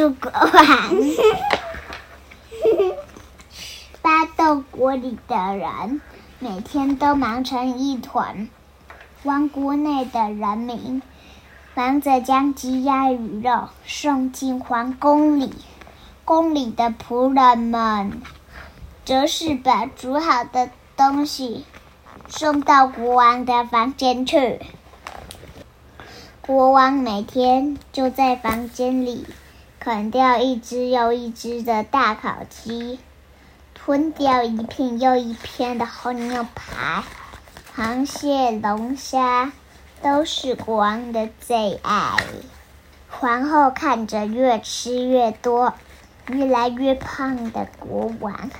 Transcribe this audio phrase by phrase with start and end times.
[0.00, 0.54] 把住国王。
[4.00, 6.00] 巴豆国里的人
[6.38, 8.48] 每天都忙成一团，
[9.24, 11.02] 王国内的人民
[11.74, 15.52] 忙着将鸡鸭鱼肉送进皇宫里，
[16.24, 18.22] 宫里的仆人们
[19.04, 21.66] 则是把煮好的东西
[22.26, 24.60] 送到国王的房间去。
[26.40, 29.26] 国王每天就在房间里
[29.80, 33.00] 啃掉一只又一只的大烤鸡。
[33.72, 37.02] 吞掉一片又一片的红牛排，
[37.74, 39.52] 螃蟹、龙虾
[40.02, 42.14] 都是国王的最爱。
[43.08, 45.72] 皇后看着越吃越多、
[46.26, 48.50] 越来越胖的国王，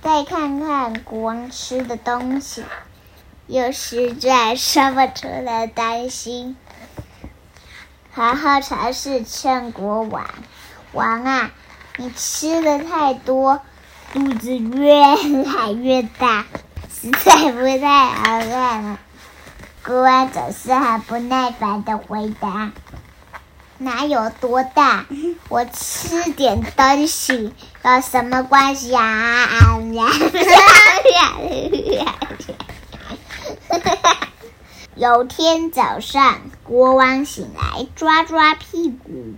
[0.00, 2.64] 再看看国王吃的东西，
[3.46, 6.56] 又实在说不出的担心。
[8.12, 10.26] 皇后尝试劝国王
[10.92, 11.50] ：“王啊，
[11.96, 13.60] 你吃的太多。”
[14.12, 16.44] 肚子越来越大，
[16.92, 18.98] 实在不太好看了。
[19.84, 22.72] 国王总是很不耐烦的回答
[23.78, 25.06] ：“哪有多大？
[25.48, 29.46] 我吃点东西有什么关系啊？”
[35.00, 39.32] 有天早上，国王醒来，抓抓屁股。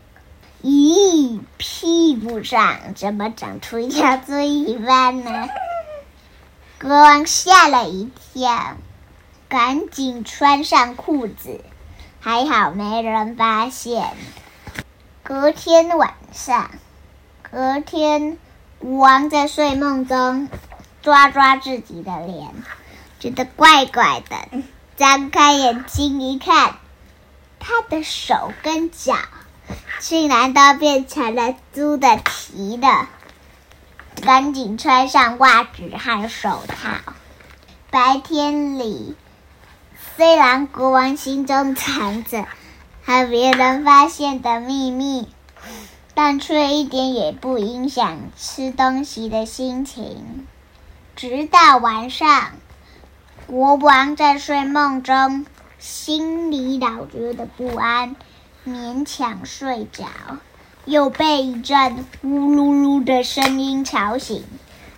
[0.60, 5.48] 咦，屁股上怎么长出一条嘴巴呢？
[6.80, 8.76] 国王吓了一跳，
[9.48, 11.60] 赶紧穿上裤子，
[12.18, 14.16] 还好没人发现。
[15.22, 16.72] 隔天晚上，
[17.48, 18.36] 隔天
[18.80, 20.48] 国王在睡梦中
[21.02, 22.48] 抓抓自己的脸，
[23.20, 24.64] 觉得怪怪的，
[24.96, 26.76] 张开眼睛一看，
[27.58, 29.16] 他的手跟脚。
[30.00, 33.08] 竟然都变成了猪的蹄了，
[34.20, 37.12] 赶紧穿上袜子和手套。
[37.88, 39.16] 白天里，
[40.16, 42.46] 虽然国王心中藏着
[43.04, 45.28] 和别人发现的秘密，
[46.14, 50.48] 但却一点也不影响吃东西的心情。
[51.14, 52.50] 直到晚上，
[53.46, 55.44] 国王在睡梦中，
[55.78, 58.16] 心里老觉得不安。
[58.64, 60.06] 勉强睡着，
[60.84, 64.44] 又被一阵呼噜噜的声音吵醒，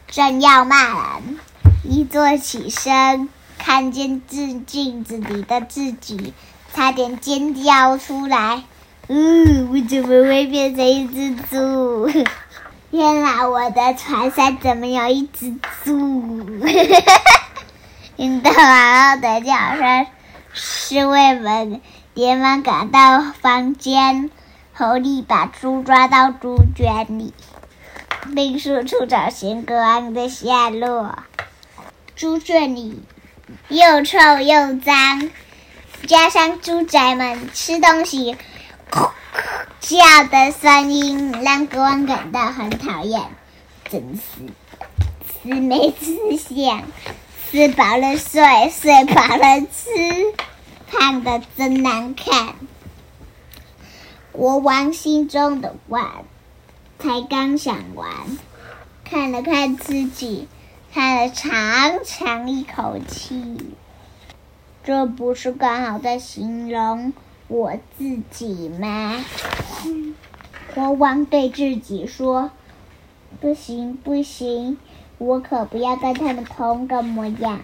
[0.06, 1.38] 正要骂人，
[1.82, 3.28] 一坐起身，
[3.58, 6.34] 看见自镜子里的自己，
[6.74, 8.62] 差点尖叫出来。
[9.08, 12.10] 嗯，我怎么会变成一只猪？
[12.90, 16.46] 原来我的床上怎么有一只猪？
[18.16, 20.06] 听到皇后的叫声，
[20.52, 21.80] 侍卫们。
[22.14, 24.30] 连忙赶到房间，
[24.72, 27.34] 合力把猪抓到猪圈里，
[28.36, 31.18] 并四处找寻国王的下落。
[32.14, 33.02] 猪圈里
[33.66, 35.28] 又臭又脏，
[36.06, 38.36] 加上猪仔们吃东西
[38.92, 39.10] “咕咕”
[39.80, 43.22] 叫的声音，让国王感到很讨厌。
[43.90, 44.22] 真是
[45.42, 46.84] 吃没吃香，
[47.54, 50.34] 吃饱了睡，睡饱了吃。
[50.88, 52.56] 胖的真难看，
[54.32, 56.22] 国王心中的话
[56.98, 58.10] 才刚想完，
[59.04, 60.48] 看了看自己，
[60.92, 63.56] 叹了长长一口气。
[64.82, 67.12] 这不是刚好在形容
[67.46, 69.24] 我自己吗？
[70.74, 72.50] 国王对自己说
[73.40, 74.76] ：“不行，不行，
[75.18, 77.60] 我可不要跟他们同个模样。”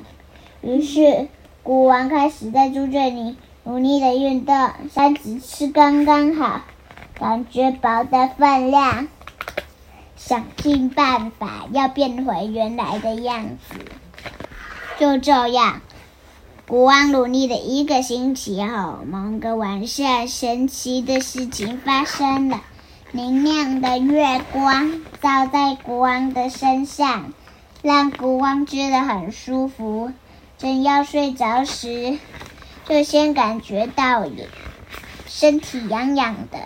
[0.62, 1.28] 于是。
[1.62, 6.63] 国王开始在猪圈里努力的运动，三子吃刚刚好，
[7.13, 9.09] 感觉饱的分量，
[10.16, 13.74] 想尽办法要变回原来的样子。
[14.98, 15.83] 就这样，
[16.66, 22.63] 国王努力了一个星期后，某个晚上，神奇的事情发生了。
[23.13, 27.34] 明亮的月光照在国王的身上，
[27.82, 30.12] 让国王觉得很舒服。
[30.59, 32.18] 正要睡着时，
[32.86, 34.24] 就先感觉到
[35.27, 36.59] 身体痒痒的。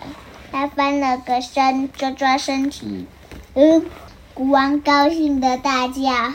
[0.51, 3.07] 他翻了个身，抓抓身体。
[3.53, 3.85] 嗯，
[4.33, 6.33] 国王高兴的大叫：“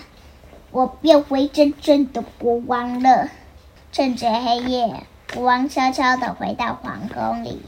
[0.72, 3.28] 我变回真正的国王了！”
[3.92, 5.04] 趁着黑夜，
[5.34, 7.60] 国王悄悄的回到皇宫里。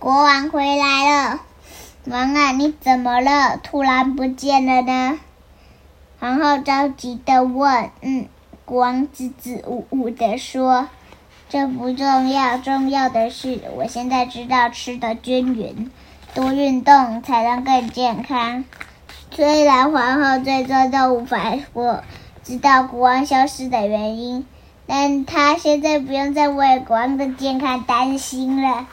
[0.00, 1.40] 国王回来了，
[2.06, 3.56] 王啊，你怎么了？
[3.58, 5.20] 突然不见了呢？
[6.20, 8.28] 皇后着急的问：“嗯。”
[8.64, 10.88] 国王支支吾吾的说
[11.50, 15.90] ：“这不重要，重要的是我现在知道吃的均匀，
[16.34, 18.64] 多运动才能更健康。
[19.32, 22.04] 虽然皇后最终都无法我
[22.44, 24.46] 知道国王消失的原因，
[24.86, 28.86] 但她现在不用再为国王的健康担心了。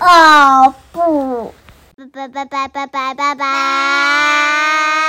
[0.00, 1.54] 哦不，
[2.12, 5.01] 拜拜拜拜拜拜拜拜。